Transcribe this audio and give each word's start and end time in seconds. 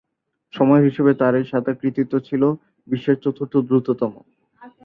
সময়ের 0.53 0.87
হিসেবে 0.89 1.11
তার 1.13 1.33
এই 1.35 1.45
সাঁতার 1.51 1.79
কৃতিত্ব 1.81 2.13
ছিল 2.27 2.43
বিশ্বের 2.87 3.17
চতুর্থ 3.23 3.53
দ্রুততম। 3.67 4.13